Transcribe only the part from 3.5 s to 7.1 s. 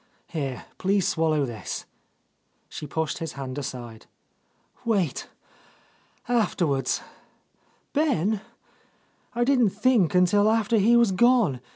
aside. "Wait. After wards.